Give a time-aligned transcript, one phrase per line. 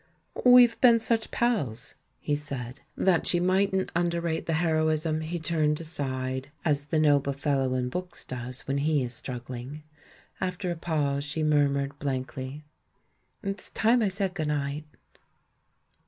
[0.43, 2.79] "We've been such pals," he said.
[2.97, 6.05] That she mightn't underrate the heroism, he turned aside.
[6.07, 9.03] 10 THE MAN WHO UNDERSTOOD WOMEN as the noble fellow in books does when he
[9.03, 9.83] is struggling.
[10.41, 12.63] After a pause, she murmured blankly,
[13.43, 14.85] "It's time I said 'good night.'